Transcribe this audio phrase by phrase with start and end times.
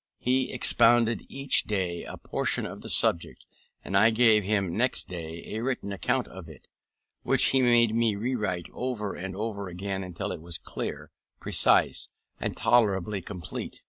[0.17, 3.45] He expounded each day a portion of the subject,
[3.85, 6.67] and I gave him next day a written account of it,
[7.21, 12.07] which he made me rewrite over and over again until it was clear, precise,
[12.39, 13.79] and tolerably complete.